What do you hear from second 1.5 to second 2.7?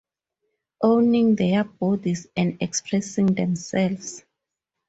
bodies and